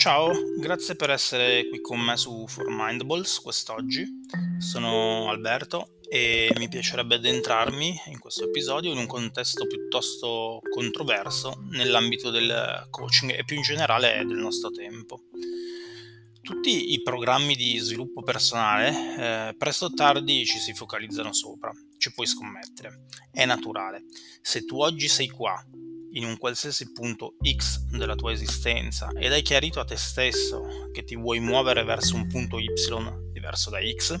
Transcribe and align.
Ciao, 0.00 0.32
grazie 0.56 0.96
per 0.96 1.10
essere 1.10 1.68
qui 1.68 1.82
con 1.82 2.00
me 2.00 2.16
su 2.16 2.46
For 2.46 2.64
Mindballs 2.70 3.38
quest'oggi. 3.40 4.02
Sono 4.56 5.28
Alberto 5.28 5.98
e 6.08 6.50
mi 6.56 6.70
piacerebbe 6.70 7.16
addentrarmi 7.16 8.00
in 8.06 8.18
questo 8.18 8.44
episodio 8.44 8.92
in 8.92 8.96
un 8.96 9.06
contesto 9.06 9.66
piuttosto 9.66 10.60
controverso 10.70 11.64
nell'ambito 11.72 12.30
del 12.30 12.86
coaching 12.88 13.38
e 13.38 13.44
più 13.44 13.56
in 13.56 13.62
generale 13.62 14.24
del 14.26 14.38
nostro 14.38 14.70
tempo. 14.70 15.24
Tutti 16.40 16.94
i 16.94 17.02
programmi 17.02 17.54
di 17.54 17.76
sviluppo 17.76 18.22
personale 18.22 19.50
eh, 19.50 19.54
presto 19.54 19.84
o 19.84 19.92
tardi 19.92 20.46
ci 20.46 20.56
si 20.60 20.72
focalizzano 20.72 21.34
sopra, 21.34 21.70
ci 21.98 22.10
puoi 22.14 22.26
scommettere, 22.26 23.04
è 23.30 23.44
naturale. 23.44 24.04
Se 24.40 24.64
tu 24.64 24.80
oggi 24.80 25.08
sei 25.08 25.28
qua 25.28 25.62
in 26.12 26.24
un 26.24 26.38
qualsiasi 26.38 26.92
punto 26.92 27.36
X 27.42 27.80
della 27.90 28.14
tua 28.14 28.32
esistenza 28.32 29.10
ed 29.16 29.32
hai 29.32 29.42
chiarito 29.42 29.80
a 29.80 29.84
te 29.84 29.96
stesso 29.96 30.88
che 30.92 31.04
ti 31.04 31.16
vuoi 31.16 31.40
muovere 31.40 31.84
verso 31.84 32.16
un 32.16 32.26
punto 32.26 32.58
Y 32.58 32.68
diverso 33.32 33.70
da 33.70 33.78
X, 33.80 34.18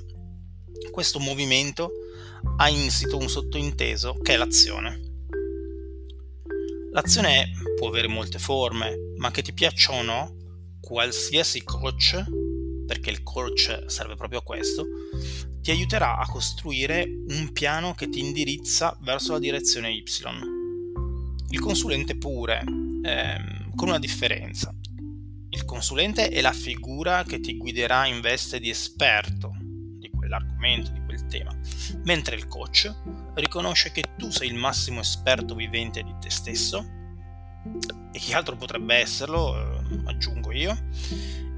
questo 0.90 1.18
movimento 1.18 1.90
ha 2.56 2.68
insito 2.68 3.16
un 3.16 3.28
sottointeso 3.28 4.14
che 4.14 4.34
è 4.34 4.36
l'azione. 4.36 5.08
L'azione 6.92 7.52
può 7.76 7.88
avere 7.88 8.08
molte 8.08 8.38
forme, 8.38 9.12
ma 9.16 9.30
che 9.30 9.42
ti 9.42 9.52
piaccia 9.52 9.92
o 9.92 10.02
no, 10.02 10.36
qualsiasi 10.80 11.62
coach, 11.62 12.24
perché 12.86 13.10
il 13.10 13.22
coach 13.22 13.84
serve 13.86 14.16
proprio 14.16 14.40
a 14.40 14.42
questo, 14.42 14.84
ti 15.60 15.70
aiuterà 15.70 16.16
a 16.16 16.26
costruire 16.26 17.04
un 17.28 17.52
piano 17.52 17.94
che 17.94 18.08
ti 18.08 18.18
indirizza 18.18 18.98
verso 19.02 19.32
la 19.32 19.38
direzione 19.38 19.92
Y 19.92 20.02
il 21.50 21.60
consulente 21.60 22.16
pure, 22.16 22.62
ehm, 23.02 23.74
con 23.74 23.88
una 23.88 23.98
differenza. 23.98 24.74
Il 25.52 25.64
consulente 25.64 26.28
è 26.28 26.40
la 26.40 26.52
figura 26.52 27.24
che 27.24 27.40
ti 27.40 27.56
guiderà 27.56 28.06
in 28.06 28.20
veste 28.20 28.60
di 28.60 28.68
esperto 28.68 29.52
di 29.98 30.08
quell'argomento, 30.10 30.92
di 30.92 31.02
quel 31.04 31.26
tema, 31.26 31.56
mentre 32.04 32.36
il 32.36 32.46
coach 32.46 32.94
riconosce 33.34 33.90
che 33.90 34.14
tu 34.16 34.30
sei 34.30 34.48
il 34.48 34.54
massimo 34.54 35.00
esperto 35.00 35.54
vivente 35.54 36.02
di 36.02 36.14
te 36.20 36.30
stesso, 36.30 36.98
e 38.12 38.18
chi 38.18 38.32
altro 38.32 38.56
potrebbe 38.56 38.94
esserlo, 38.94 39.56
eh, 39.56 40.02
aggiungo 40.04 40.52
io, 40.52 40.76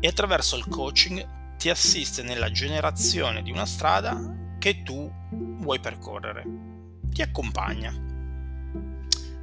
e 0.00 0.08
attraverso 0.08 0.56
il 0.56 0.66
coaching 0.68 1.56
ti 1.58 1.68
assiste 1.68 2.22
nella 2.22 2.50
generazione 2.50 3.42
di 3.42 3.50
una 3.50 3.66
strada 3.66 4.18
che 4.58 4.82
tu 4.82 5.10
vuoi 5.30 5.80
percorrere, 5.80 6.44
ti 7.10 7.20
accompagna. 7.20 8.11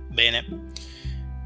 Bene, 0.10 0.72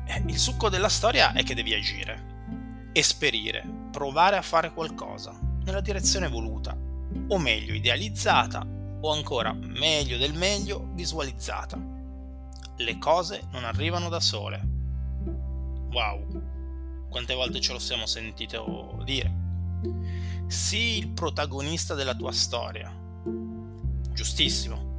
eh, 0.05 0.23
il 0.25 0.37
succo 0.37 0.69
della 0.69 0.89
storia 0.89 1.33
è 1.33 1.43
che 1.43 1.53
devi 1.53 1.73
agire, 1.73 2.89
esperire, 2.93 3.63
provare 3.91 4.37
a 4.37 4.41
fare 4.41 4.73
qualcosa 4.73 5.37
nella 5.65 5.81
direzione 5.81 6.27
voluta, 6.27 6.75
o 7.27 7.37
meglio 7.37 7.73
idealizzata, 7.73 8.65
o 9.01 9.11
ancora 9.11 9.53
meglio 9.53 10.17
del 10.17 10.33
meglio 10.33 10.89
visualizzata. 10.93 11.77
Le 12.77 12.97
cose 12.97 13.47
non 13.51 13.65
arrivano 13.65 14.09
da 14.09 14.19
sole. 14.19 14.61
Wow, 15.91 17.07
quante 17.09 17.33
volte 17.33 17.59
ce 17.59 17.73
lo 17.73 17.79
siamo 17.79 18.05
sentito 18.05 19.01
dire. 19.03 19.41
Sii 20.47 20.97
il 20.99 21.09
protagonista 21.09 21.93
della 21.93 22.15
tua 22.15 22.31
storia. 22.31 22.91
Giustissimo. 24.13 24.91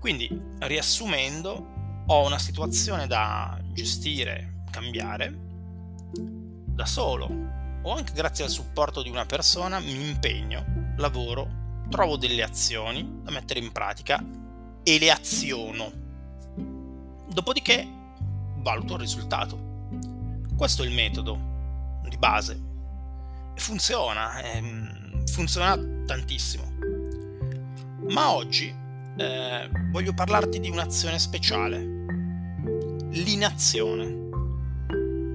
Quindi, 0.00 0.28
riassumendo, 0.60 1.73
ho 2.06 2.26
una 2.26 2.38
situazione 2.38 3.06
da 3.06 3.58
gestire, 3.72 4.64
cambiare, 4.70 5.38
da 6.12 6.86
solo 6.86 7.28
o 7.82 7.94
anche 7.94 8.12
grazie 8.12 8.44
al 8.44 8.50
supporto 8.50 9.02
di 9.02 9.10
una 9.10 9.26
persona 9.26 9.78
mi 9.78 10.08
impegno, 10.08 10.92
lavoro, 10.96 11.82
trovo 11.90 12.16
delle 12.16 12.42
azioni 12.42 13.20
da 13.22 13.30
mettere 13.30 13.60
in 13.60 13.72
pratica 13.72 14.22
e 14.82 14.98
le 14.98 15.10
aziono. 15.10 15.92
Dopodiché 17.28 17.86
valuto 18.56 18.94
il 18.94 19.00
risultato. 19.00 19.88
Questo 20.56 20.82
è 20.82 20.86
il 20.86 20.94
metodo 20.94 21.52
di 22.08 22.16
base 22.16 22.72
funziona, 23.56 24.40
ehm, 24.42 25.26
funziona 25.26 25.76
tantissimo. 26.06 26.72
Ma 28.10 28.32
oggi 28.32 28.74
eh, 29.16 29.70
voglio 29.90 30.12
parlarti 30.12 30.60
di 30.60 30.68
un'azione 30.68 31.18
speciale 31.18 31.93
l'inazione. 33.14 34.22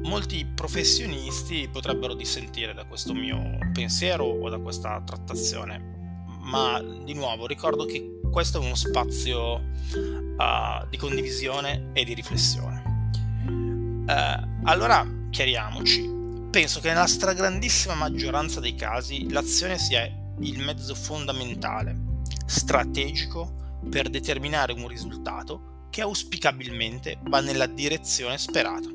Molti 0.04 0.46
professionisti 0.46 1.70
potrebbero 1.72 2.14
dissentire 2.14 2.74
da 2.74 2.86
questo 2.86 3.14
mio 3.14 3.58
pensiero 3.74 4.26
o 4.26 4.50
da 4.50 4.58
questa 4.60 5.02
trattazione, 5.06 6.28
ma 6.42 6.82
di 6.82 7.14
nuovo 7.14 7.46
ricordo 7.46 7.86
che 7.86 8.20
questo 8.32 8.60
è 8.60 8.66
uno 8.66 8.76
spazio 8.76 9.54
uh, 9.56 10.88
di 10.90 10.98
condivisione 10.98 11.92
e 11.94 12.04
di 12.04 12.14
riflessione. 12.14 13.12
Uh, 13.48 14.68
allora 14.68 15.08
chiariamoci, 15.30 16.48
penso 16.50 16.80
che 16.80 16.90
nella 16.90 17.08
stragrandissima 17.08 17.94
maggioranza 17.94 18.60
dei 18.60 18.76
casi 18.76 19.30
l'azione 19.30 19.78
sia 19.78 20.04
il 20.40 20.60
mezzo 20.60 20.96
fondamentale, 20.96 21.96
strategico 22.46 23.78
per 23.90 24.10
determinare 24.10 24.74
un 24.74 24.88
risultato 24.88 25.78
che 25.90 26.02
auspicabilmente 26.02 27.20
va 27.24 27.42
nella 27.42 27.66
direzione 27.66 28.38
sperata. 28.38 28.90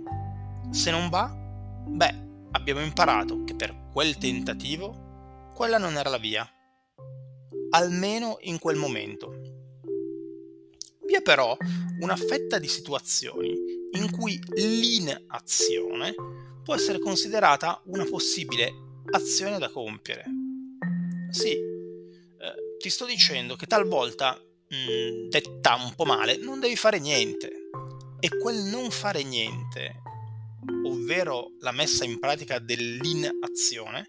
Se 0.70 0.90
non 0.90 1.08
va, 1.08 1.26
beh, 1.28 2.22
abbiamo 2.52 2.80
imparato 2.80 3.44
che 3.44 3.54
per 3.54 3.88
quel 3.92 4.16
tentativo 4.16 5.52
quella 5.54 5.78
non 5.78 5.96
era 5.96 6.10
la 6.10 6.18
via, 6.18 6.48
almeno 7.70 8.38
in 8.42 8.58
quel 8.58 8.76
momento. 8.76 9.30
Vi 11.06 11.14
è 11.14 11.22
però 11.22 11.56
una 12.00 12.16
fetta 12.16 12.58
di 12.58 12.68
situazioni 12.68 13.54
in 13.92 14.10
cui 14.10 14.40
l'inazione 14.54 16.14
può 16.62 16.74
essere 16.74 16.98
considerata 16.98 17.80
una 17.86 18.04
possibile 18.04 18.72
azione 19.10 19.58
da 19.58 19.68
compiere. 19.68 20.24
Sì, 21.30 21.50
eh, 21.52 22.76
ti 22.78 22.90
sto 22.90 23.04
dicendo 23.04 23.54
che 23.54 23.66
talvolta 23.66 24.40
mh, 24.74 25.28
detta 25.28 25.76
un 25.76 25.94
po' 25.94 26.04
male, 26.04 26.36
non 26.36 26.60
devi 26.60 26.76
fare 26.76 26.98
niente. 26.98 27.70
E 28.20 28.28
quel 28.38 28.62
non 28.64 28.90
fare 28.90 29.22
niente, 29.22 30.00
ovvero 30.84 31.52
la 31.60 31.72
messa 31.72 32.04
in 32.04 32.18
pratica 32.18 32.58
dell'inazione, 32.58 34.08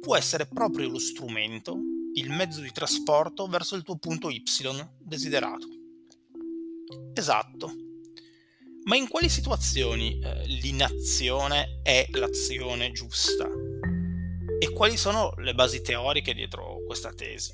può 0.00 0.16
essere 0.16 0.46
proprio 0.46 0.88
lo 0.88 0.98
strumento, 0.98 1.76
il 2.14 2.30
mezzo 2.30 2.60
di 2.60 2.70
trasporto 2.70 3.46
verso 3.46 3.76
il 3.76 3.82
tuo 3.82 3.96
punto 3.96 4.30
Y 4.30 4.42
desiderato. 4.98 5.68
Esatto. 7.14 7.72
Ma 8.84 8.96
in 8.96 9.08
quali 9.08 9.28
situazioni 9.28 10.20
eh, 10.22 10.46
l'inazione 10.46 11.80
è 11.82 12.06
l'azione 12.12 12.92
giusta? 12.92 13.50
E 14.58 14.70
quali 14.72 14.96
sono 14.96 15.34
le 15.38 15.54
basi 15.54 15.82
teoriche 15.82 16.34
dietro 16.34 16.82
questa 16.86 17.12
tesi? 17.12 17.52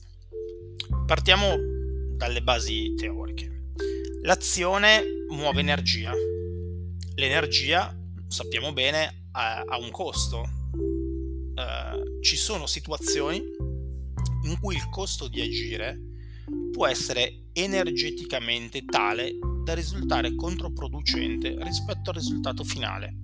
Partiamo 1.06 1.56
dalle 2.16 2.42
basi 2.42 2.94
teoriche. 2.94 3.70
L'azione 4.22 5.02
muove 5.30 5.60
energia. 5.60 6.12
L'energia, 7.14 7.94
sappiamo 8.28 8.72
bene, 8.72 9.28
ha, 9.32 9.60
ha 9.60 9.78
un 9.78 9.90
costo. 9.90 10.48
Uh, 10.72 12.20
ci 12.20 12.36
sono 12.36 12.66
situazioni 12.66 13.42
in 14.44 14.58
cui 14.60 14.74
il 14.74 14.88
costo 14.88 15.28
di 15.28 15.40
agire 15.40 15.98
può 16.70 16.86
essere 16.86 17.48
energeticamente 17.52 18.84
tale 18.84 19.32
da 19.64 19.74
risultare 19.74 20.34
controproducente 20.34 21.56
rispetto 21.60 22.10
al 22.10 22.16
risultato 22.16 22.64
finale. 22.64 23.16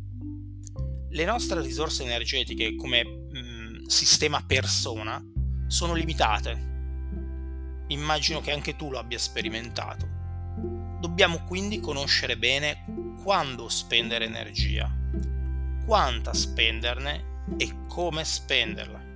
Le 1.10 1.24
nostre 1.24 1.60
risorse 1.62 2.02
energetiche 2.02 2.74
come 2.76 3.04
mh, 3.04 3.38
mm, 3.38 3.84
sistema 3.86 4.44
persona 4.46 5.22
sono 5.66 5.94
limitate 5.94 6.77
immagino 7.88 8.40
che 8.40 8.52
anche 8.52 8.76
tu 8.76 8.90
lo 8.90 8.98
abbia 8.98 9.18
sperimentato. 9.18 10.06
Dobbiamo 11.00 11.44
quindi 11.44 11.80
conoscere 11.80 12.36
bene 12.36 12.84
quando 13.22 13.68
spendere 13.68 14.24
energia, 14.24 14.90
quanta 15.84 16.32
spenderne 16.34 17.44
e 17.56 17.86
come 17.86 18.24
spenderla. 18.24 19.06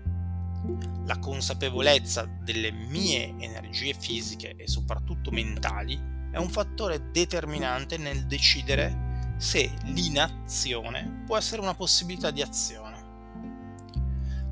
La 1.05 1.19
consapevolezza 1.19 2.29
delle 2.41 2.71
mie 2.71 3.35
energie 3.39 3.95
fisiche 3.95 4.55
e 4.57 4.69
soprattutto 4.69 5.31
mentali 5.31 6.01
è 6.31 6.39
un 6.39 6.49
fattore 6.49 7.11
determinante 7.11 7.99
nel 7.99 8.27
decidere 8.27 9.35
se 9.39 9.73
l'inazione 9.87 11.25
può 11.27 11.37
essere 11.37 11.61
una 11.61 11.75
possibilità 11.75 12.31
di 12.31 12.43
azione 12.43 12.92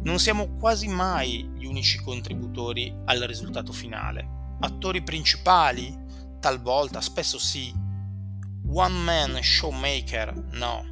non 0.02 0.18
siamo 0.18 0.56
quasi 0.56 0.88
mai 0.88 1.50
gli 1.56 1.66
unici 1.66 2.00
contributori 2.00 2.94
al 3.04 3.20
risultato 3.20 3.72
finale. 3.72 4.56
Attori 4.60 5.02
principali? 5.02 5.96
Talvolta, 6.40 7.00
spesso 7.00 7.38
sì. 7.38 7.72
One 8.66 8.98
man 9.02 9.42
showmaker? 9.42 10.32
No. 10.52 10.84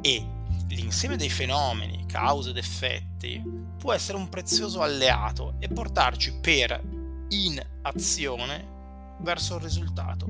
E 0.00 0.26
l'insieme 0.68 1.16
dei 1.16 1.30
fenomeni, 1.30 2.04
cause 2.06 2.50
ed 2.50 2.56
effetti, 2.56 3.42
può 3.78 3.92
essere 3.92 4.18
un 4.18 4.28
prezioso 4.28 4.82
alleato 4.82 5.54
e 5.60 5.68
portarci 5.68 6.40
per 6.40 6.82
inazione 7.28 8.72
verso 9.20 9.56
il 9.56 9.62
risultato. 9.62 10.26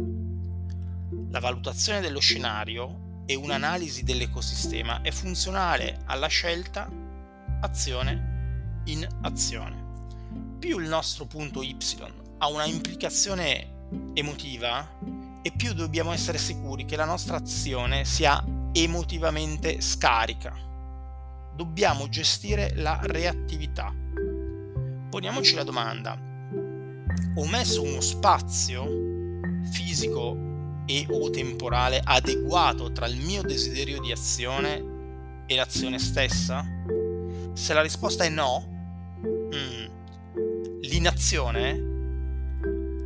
La 1.30 1.40
valutazione 1.40 2.00
dello 2.00 2.20
scenario 2.20 3.03
e 3.26 3.34
un'analisi 3.34 4.02
dell'ecosistema 4.02 5.00
è 5.02 5.10
funzionale 5.10 6.00
alla 6.06 6.26
scelta 6.26 6.88
azione 7.60 8.82
in 8.86 9.06
azione. 9.22 9.82
Più 10.58 10.78
il 10.78 10.88
nostro 10.88 11.26
punto 11.26 11.62
Y 11.62 11.76
ha 12.38 12.48
una 12.48 12.64
implicazione 12.64 13.88
emotiva 14.14 14.98
e 15.42 15.52
più 15.56 15.72
dobbiamo 15.72 16.12
essere 16.12 16.38
sicuri 16.38 16.84
che 16.84 16.96
la 16.96 17.04
nostra 17.04 17.36
azione 17.36 18.04
sia 18.04 18.42
emotivamente 18.72 19.80
scarica. 19.80 20.54
Dobbiamo 21.54 22.08
gestire 22.08 22.72
la 22.76 22.98
reattività. 23.02 23.94
Poniamoci 25.10 25.54
la 25.54 25.62
domanda, 25.62 26.18
ho 27.36 27.46
messo 27.46 27.82
uno 27.82 28.00
spazio 28.00 28.86
fisico 29.70 30.53
e 30.86 31.06
o 31.10 31.30
temporale 31.30 32.00
adeguato 32.02 32.92
tra 32.92 33.06
il 33.06 33.16
mio 33.16 33.42
desiderio 33.42 34.00
di 34.00 34.12
azione 34.12 34.92
e 35.46 35.54
l'azione 35.54 35.98
stessa? 35.98 36.64
Se 37.52 37.72
la 37.72 37.82
risposta 37.82 38.24
è 38.24 38.28
no, 38.28 38.66
mm, 39.24 40.80
l'inazione 40.82 41.92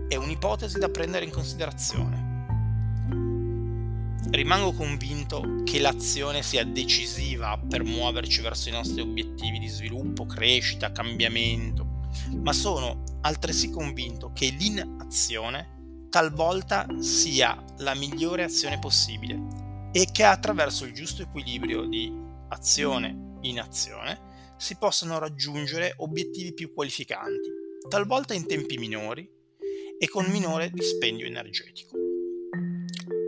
è 0.09 0.17
un'ipotesi 0.17 0.79
da 0.79 0.89
prendere 0.89 1.25
in 1.25 1.31
considerazione. 1.31 2.27
Rimango 4.31 4.73
convinto 4.73 5.63
che 5.65 5.79
l'azione 5.79 6.43
sia 6.43 6.65
decisiva 6.65 7.59
per 7.59 7.83
muoverci 7.83 8.43
verso 8.43 8.69
i 8.69 8.73
nostri 8.73 9.01
obiettivi 9.01 9.59
di 9.59 9.69
sviluppo, 9.69 10.27
crescita, 10.27 10.93
cambiamento, 10.93 11.87
ma 12.43 12.53
sono 12.53 13.05
altresì 13.23 13.71
convinto 13.71 14.33
che 14.35 14.49
l'inazione 14.49 15.77
talvolta 16.09 16.87
sia 17.01 17.63
la 17.79 17.95
migliore 17.95 18.45
azione 18.45 18.79
possibile 18.79 19.91
e 19.93 20.09
che 20.13 20.25
attraverso 20.25 20.85
il 20.85 20.93
giusto 20.93 21.23
equilibrio 21.23 21.87
di 21.87 22.13
azione 22.49 23.37
in 23.43 23.61
azione 23.61 24.55
si 24.57 24.77
possono 24.77 25.19
raggiungere 25.19 25.95
obiettivi 25.99 26.53
più 26.53 26.73
qualificanti, 26.73 27.49
talvolta 27.89 28.35
in 28.35 28.47
tempi 28.47 28.77
minori 28.77 29.29
e 29.99 30.09
con 30.09 30.27
minore 30.27 30.71
dispendio 30.71 31.27
energetico. 31.27 31.97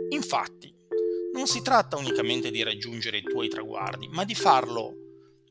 Infatti, 0.09 0.73
non 1.33 1.47
si 1.47 1.61
tratta 1.61 1.95
unicamente 1.95 2.51
di 2.51 2.63
raggiungere 2.63 3.17
i 3.17 3.23
tuoi 3.23 3.47
traguardi, 3.47 4.09
ma 4.09 4.25
di 4.25 4.35
farlo 4.35 4.95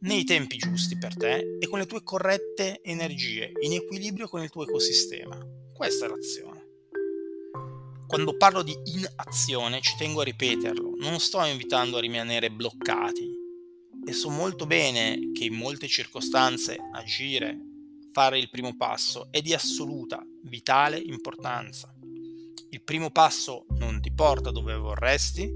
nei 0.00 0.24
tempi 0.24 0.56
giusti 0.56 0.98
per 0.98 1.16
te 1.16 1.56
e 1.58 1.66
con 1.68 1.78
le 1.78 1.86
tue 1.86 2.02
corrette 2.02 2.80
energie, 2.82 3.52
in 3.60 3.72
equilibrio 3.72 4.28
con 4.28 4.42
il 4.42 4.50
tuo 4.50 4.64
ecosistema. 4.64 5.38
Questa 5.72 6.06
è 6.06 6.08
l'azione. 6.08 6.49
Quando 8.10 8.36
parlo 8.36 8.64
di 8.64 8.76
inazione 8.86 9.80
ci 9.80 9.94
tengo 9.96 10.22
a 10.22 10.24
ripeterlo, 10.24 10.96
non 10.98 11.20
sto 11.20 11.44
invitando 11.44 11.96
a 11.96 12.00
rimanere 12.00 12.50
bloccati 12.50 13.24
e 14.04 14.12
so 14.12 14.30
molto 14.30 14.66
bene 14.66 15.30
che 15.32 15.44
in 15.44 15.54
molte 15.54 15.86
circostanze 15.86 16.76
agire, 16.92 17.56
fare 18.10 18.40
il 18.40 18.50
primo 18.50 18.76
passo 18.76 19.28
è 19.30 19.40
di 19.40 19.54
assoluta, 19.54 20.26
vitale 20.42 20.98
importanza. 20.98 21.94
Il 22.70 22.82
primo 22.82 23.12
passo 23.12 23.66
non 23.78 24.00
ti 24.00 24.12
porta 24.12 24.50
dove 24.50 24.74
vorresti, 24.74 25.48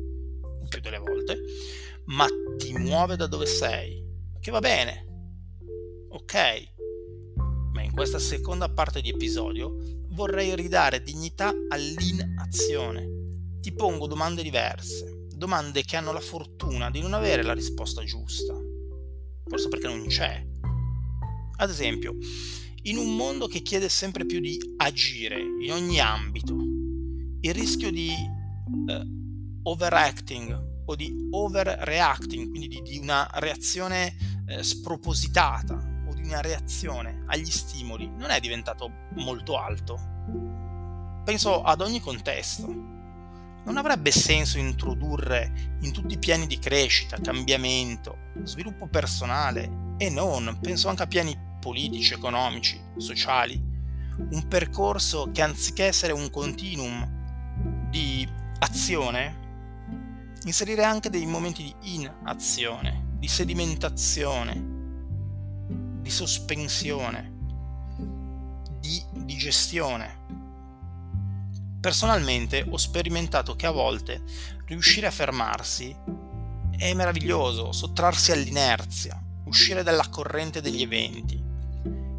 più 0.69 0.81
delle 0.81 0.99
volte, 0.99 1.37
ma 2.05 2.29
ti 2.57 2.73
muove 2.73 3.17
da 3.17 3.27
dove 3.27 3.47
sei, 3.47 4.01
che 4.39 4.53
va 4.53 4.61
bene. 4.61 5.07
Ok, 6.11 6.74
questa 7.95 8.19
seconda 8.19 8.69
parte 8.69 9.01
di 9.01 9.09
episodio 9.09 9.77
vorrei 10.09 10.57
ridare 10.57 11.01
dignità 11.01 11.53
all'inazione. 11.69 13.07
Ti 13.61 13.73
pongo 13.73 14.09
domande 14.09 14.43
diverse, 14.43 15.29
domande 15.37 15.85
che 15.85 15.97
hanno 15.97 16.13
la 16.13 16.21
fortuna 16.21 16.91
di 16.91 17.01
non 17.01 17.15
avere 17.15 17.45
la 17.45 17.55
risposta 17.55 18.03
giusta, 18.03 18.53
forse 19.47 19.69
perché 19.69 19.87
non 19.87 20.07
c'è. 20.07 20.45
Ad 21.57 21.71
esempio, 21.71 22.17
in 22.83 22.97
un 22.97 23.15
mondo 23.15 23.47
che 23.47 23.63
chiede 23.63 23.89
sempre 23.89 24.27
più 24.27 24.41
di 24.41 24.59
agire 24.79 25.39
in 25.63 25.71
ogni 25.71 26.01
ambito, 26.01 26.53
il 26.53 27.55
rischio 27.55 27.93
di 27.93 28.11
eh, 28.11 29.07
overacting 29.63 30.83
o 30.87 30.97
di 30.97 31.29
overreacting, 31.31 32.49
quindi 32.49 32.67
di, 32.67 32.83
di 32.83 32.99
una 32.99 33.29
reazione 33.35 34.17
eh, 34.49 34.65
spropositata 34.65 35.93
una 36.25 36.41
reazione 36.41 37.25
agli 37.27 37.51
stimoli, 37.51 38.09
non 38.09 38.31
è 38.31 38.41
diventato 38.41 38.91
molto 39.15 39.59
alto. 39.59 39.99
Penso 41.25 41.63
ad 41.63 41.81
ogni 41.81 42.01
contesto. 42.01 42.93
Non 43.65 43.79
avrebbe 43.79 44.11
senso 44.11 44.59
introdurre 44.59 45.77
in 45.81 45.93
tutti 45.93 46.15
i 46.15 46.19
piani 46.19 46.47
di 46.47 46.59
crescita, 46.59 47.19
cambiamento, 47.19 48.31
sviluppo 48.43 48.89
personale 48.89 49.95
e 49.97 50.11
non, 50.11 50.59
penso 50.61 50.89
anche 50.89 51.05
a 51.05 51.07
piani 51.07 51.35
politici, 51.61 52.13
economici, 52.13 52.79
sociali, 52.99 53.59
un 54.19 54.47
percorso 54.49 55.31
che 55.33 55.41
anziché 55.41 55.85
essere 55.85 56.13
un 56.13 56.29
continuum 56.31 57.89
di 57.89 58.29
azione 58.59 59.41
inserire 60.45 60.85
anche 60.85 61.09
dei 61.09 61.25
momenti 61.25 61.63
di 61.63 61.95
inazione, 61.95 63.15
di 63.19 63.29
sedimentazione, 63.29 64.74
di 66.05 66.11
sospensione, 66.11 67.33
di 68.79 69.03
digestione. 69.25 70.21
Personalmente 71.81 72.63
ho 72.69 72.77
sperimentato 72.77 73.57
che 73.57 73.65
a 73.65 73.71
volte 73.71 74.23
riuscire 74.67 75.07
a 75.07 75.11
fermarsi 75.11 75.97
è 76.77 76.93
meraviglioso, 76.93 77.73
sottrarsi 77.73 78.33
all'inerzia, 78.33 79.19
uscire 79.47 79.83
dalla 79.83 80.07
corrente 80.11 80.61
degli 80.61 80.83
eventi. 80.83 81.43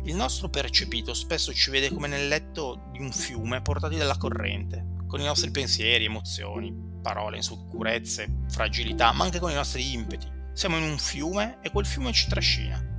Il 0.06 0.16
nostro 0.16 0.50
percepito 0.50 1.14
spesso 1.14 1.54
ci 1.54 1.70
vede 1.70 1.94
come 1.94 2.08
nel 2.08 2.28
letto 2.28 2.88
di 2.92 3.00
un 3.00 3.12
fiume 3.12 3.62
portati 3.62 3.98
dalla 3.98 4.18
corrente, 4.18 5.04
con 5.06 5.20
i 5.20 5.25
nostri 5.25 5.51
pensieri, 5.51 6.06
emozioni, 6.06 6.74
parole, 7.04 7.38
insicurezze, 7.38 8.46
fragilità, 8.50 9.12
ma 9.12 9.25
anche 9.25 9.39
con 9.39 9.51
i 9.51 9.56
nostri 9.56 9.94
impeti. 9.94 10.27
Siamo 10.54 10.77
in 10.77 10.84
un 10.84 10.98
fiume 10.98 11.60
e 11.62 11.70
quel 11.70 11.86
fiume 11.86 12.12
ci 12.13 12.27
trascina. 12.27 12.95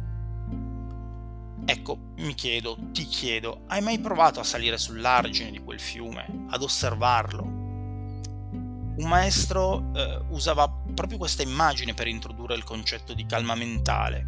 Ecco, 1.67 1.99
mi 2.19 2.35
chiedo, 2.35 2.79
ti 2.93 3.05
chiedo, 3.05 3.63
hai 3.67 3.83
mai 3.83 3.99
provato 3.99 4.41
a 4.41 4.45
salire 4.45 4.79
sull'argine 4.79 5.51
di 5.51 5.59
quel 5.59 5.81
fiume, 5.81 6.47
ad 6.49 6.63
osservarlo? 6.63 7.43
Un 7.43 9.09
maestro 9.09 9.93
eh, 9.95 10.23
usava 10.31 10.71
proprio 10.95 11.19
questa 11.19 11.43
immagine 11.43 11.93
per 11.93 12.07
introdurre 12.07 12.55
il 12.55 12.65
concetto 12.65 13.13
di 13.13 13.27
calma 13.27 13.55
mentale. 13.55 14.25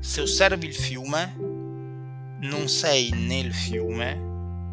Se 0.00 0.20
osservi 0.20 0.66
il 0.66 0.74
fiume, 0.74 1.36
non 2.40 2.68
sei 2.68 3.10
nel 3.10 3.54
fiume, 3.54 4.14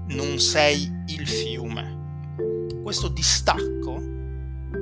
non 0.07 0.39
sei 0.39 0.91
il 1.07 1.27
fiume 1.27 1.99
questo 2.89 3.09
distacco 3.09 4.01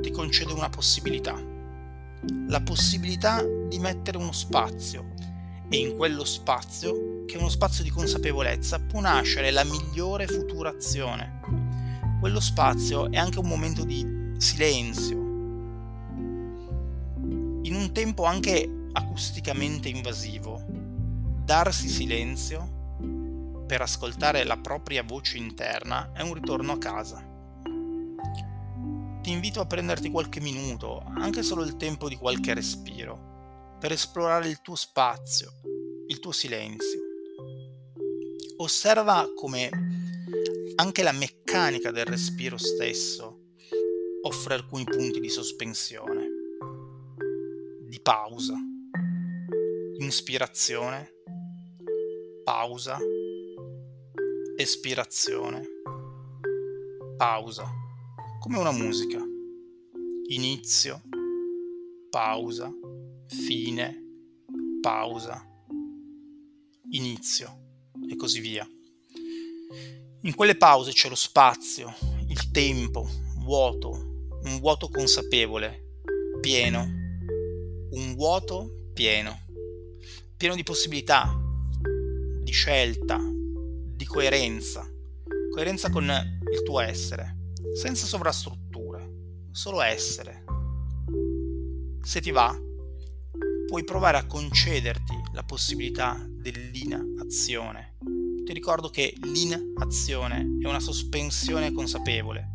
ti 0.02 0.12
concede 0.12 0.54
una 0.54 0.70
possibilità, 0.70 1.38
la 2.48 2.62
possibilità 2.62 3.44
di 3.44 3.80
mettere 3.80 4.18
uno 4.18 4.32
spazio 4.32 5.14
e 5.70 5.78
in 5.78 5.96
quello 5.96 6.24
spazio, 6.24 7.26
che 7.26 7.36
è 7.36 7.38
uno 7.38 7.50
spazio 7.50 7.84
di 7.84 7.90
consapevolezza, 7.90 8.80
può 8.80 9.00
nascere 9.00 9.52
la 9.52 9.64
migliore 9.64 10.28
futura 10.28 10.70
azione. 10.70 11.40
Quello 12.20 12.40
spazio 12.40 13.12
è 13.12 13.18
anche 13.18 13.40
un 13.40 13.48
momento 13.48 13.84
di 13.84 14.34
silenzio, 14.38 15.18
in 17.64 17.76
un 17.76 17.92
tempo 17.92 18.24
anche 18.24 18.88
acusticamente 18.94 19.90
invasivo. 19.90 20.64
Darsi 21.44 21.88
silenzio 21.90 22.76
per 23.68 23.82
ascoltare 23.82 24.44
la 24.44 24.58
propria 24.58 25.04
voce 25.04 25.38
interna 25.38 26.12
è 26.14 26.22
un 26.22 26.34
ritorno 26.34 26.72
a 26.72 26.78
casa 26.78 27.36
ti 29.28 29.34
invito 29.34 29.60
a 29.60 29.66
prenderti 29.66 30.10
qualche 30.10 30.40
minuto, 30.40 31.04
anche 31.18 31.44
solo 31.44 31.64
il 31.64 31.76
tempo 31.76 32.08
di 32.08 32.16
qualche 32.16 32.54
respiro, 32.54 33.37
per 33.80 33.92
esplorare 33.92 34.48
il 34.48 34.62
tuo 34.62 34.76
spazio, 34.76 35.52
il 36.08 36.20
tuo 36.20 36.32
silenzio. 36.32 37.00
Osserva 38.58 39.32
come 39.36 39.70
anche 40.76 41.04
la 41.04 41.12
meccanica 41.12 41.92
del 41.92 42.06
respiro 42.06 42.58
stesso 42.58 43.46
offre 44.24 44.56
alcuni 44.56 44.84
punti 44.84 45.20
di 45.20 45.30
sospensione, 45.30 46.28
di 47.82 48.00
pausa, 48.00 48.56
inspirazione, 50.00 51.14
pausa, 52.44 52.98
espirazione, 54.56 55.68
pausa 57.16 57.70
come 58.40 58.58
una 58.58 58.72
musica. 58.72 59.24
Inizio, 60.30 61.02
pausa, 62.10 62.72
fine, 63.28 64.04
pausa, 64.82 65.46
inizio 66.92 67.66
e 68.10 68.16
così 68.16 68.40
via. 68.40 68.68
In 70.22 70.36
quelle 70.36 70.58
pause 70.58 70.92
c'è 70.92 71.10
lo 71.10 71.16
spazio, 71.16 71.94
il 72.28 72.52
tempo, 72.52 73.08
vuoto, 73.40 74.30
un 74.44 74.60
vuoto 74.60 74.90
consapevole, 74.90 76.00
pieno, 76.42 76.82
un 77.92 78.14
vuoto 78.16 78.90
pieno, 78.94 79.46
pieno 80.36 80.56
di 80.56 80.64
possibilità, 80.64 81.34
di 82.42 82.52
scelta, 82.52 83.20
di 83.20 84.06
coerenza, 84.06 84.90
coerenza 85.52 85.90
con 85.90 86.06
il 86.06 86.64
tuo 86.64 86.80
essere, 86.80 87.52
senza 87.76 88.06
sovrastrutture, 88.06 89.46
solo 89.52 89.82
essere. 89.82 90.44
Se 92.02 92.22
ti 92.22 92.32
va, 92.32 92.58
puoi 93.68 93.84
provare 93.84 94.18
a 94.18 94.26
concederti 94.26 95.14
la 95.34 95.44
possibilità 95.44 96.18
dell'inazione. 96.26 97.98
Ti 98.46 98.54
ricordo 98.54 98.90
che 98.90 99.14
l'inazione 99.24 100.58
è 100.62 100.68
una 100.68 100.80
sospensione 100.80 101.74
consapevole, 101.74 102.52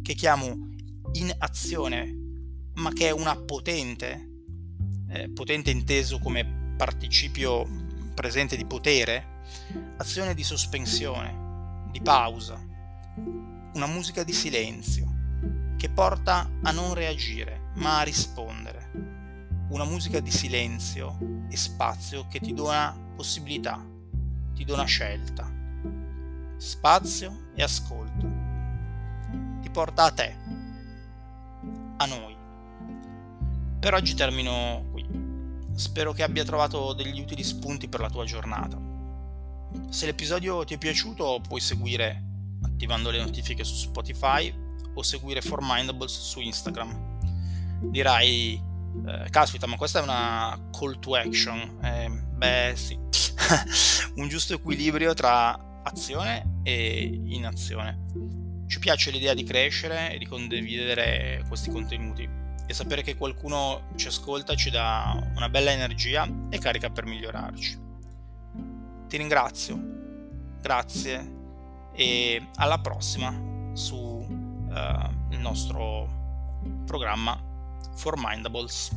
che 0.00 0.14
chiamo 0.14 0.68
in 1.14 1.34
azione, 1.38 2.14
ma 2.74 2.92
che 2.92 3.08
è 3.08 3.10
una 3.10 3.36
potente, 3.36 4.44
eh, 5.08 5.28
potente 5.30 5.72
inteso 5.72 6.20
come 6.20 6.74
participio 6.76 7.66
presente 8.14 8.56
di 8.56 8.64
potere, 8.64 9.42
azione 9.96 10.34
di 10.34 10.44
sospensione, 10.44 11.88
di 11.90 12.00
pausa, 12.00 12.64
una 13.74 13.86
musica 13.86 14.22
di 14.22 14.32
silenzio 14.32 15.16
che 15.76 15.90
porta 15.90 16.48
a 16.62 16.70
non 16.70 16.94
reagire, 16.94 17.70
ma 17.74 17.98
a 17.98 18.02
rispondere. 18.02 18.87
Una 19.68 19.84
musica 19.84 20.20
di 20.20 20.30
silenzio 20.30 21.18
e 21.50 21.56
spazio 21.56 22.26
che 22.28 22.40
ti 22.40 22.54
dona 22.54 22.96
possibilità, 23.14 23.84
ti 24.54 24.64
dona 24.64 24.84
scelta, 24.84 25.46
spazio 26.56 27.50
e 27.54 27.62
ascolto. 27.62 28.26
Ti 29.60 29.68
porta 29.70 30.04
a 30.04 30.10
te, 30.10 30.36
a 31.98 32.06
noi. 32.06 32.34
Per 33.78 33.92
oggi 33.92 34.14
termino 34.14 34.86
qui. 34.90 35.06
Spero 35.74 36.12
che 36.12 36.22
abbia 36.22 36.44
trovato 36.44 36.94
degli 36.94 37.20
utili 37.20 37.44
spunti 37.44 37.88
per 37.88 38.00
la 38.00 38.08
tua 38.08 38.24
giornata. 38.24 38.80
Se 39.90 40.06
l'episodio 40.06 40.64
ti 40.64 40.74
è 40.74 40.78
piaciuto 40.78 41.42
puoi 41.46 41.60
seguire 41.60 42.24
attivando 42.62 43.10
le 43.10 43.18
notifiche 43.18 43.64
su 43.64 43.74
Spotify 43.74 44.52
o 44.94 45.02
seguire 45.02 45.42
For 45.42 45.58
Mindables 45.60 46.18
su 46.18 46.40
Instagram. 46.40 47.90
Dirai, 47.90 48.67
eh, 49.06 49.30
caspita, 49.30 49.66
ma 49.66 49.76
questa 49.76 50.00
è 50.00 50.02
una 50.02 50.58
call 50.70 50.98
to 50.98 51.14
action. 51.14 51.78
Eh, 51.82 52.08
beh, 52.10 52.72
sì, 52.76 52.98
un 54.16 54.28
giusto 54.28 54.54
equilibrio 54.54 55.14
tra 55.14 55.82
azione 55.84 56.60
e 56.62 57.20
inazione. 57.24 58.06
Ci 58.66 58.78
piace 58.78 59.10
l'idea 59.10 59.34
di 59.34 59.44
crescere 59.44 60.12
e 60.12 60.18
di 60.18 60.26
condividere 60.26 61.42
questi 61.48 61.70
contenuti 61.70 62.28
e 62.66 62.74
sapere 62.74 63.02
che 63.02 63.16
qualcuno 63.16 63.88
ci 63.96 64.08
ascolta 64.08 64.54
ci 64.54 64.68
dà 64.68 65.18
una 65.34 65.48
bella 65.48 65.72
energia 65.72 66.28
e 66.50 66.58
carica 66.58 66.90
per 66.90 67.06
migliorarci. 67.06 67.86
Ti 69.08 69.16
ringrazio, 69.16 69.80
grazie 70.60 71.36
e 71.94 72.46
alla 72.56 72.78
prossima 72.78 73.32
sul 73.72 73.98
uh, 73.98 75.38
nostro 75.38 76.06
programma 76.84 77.47
for 77.98 78.12
Mindables. 78.12 78.94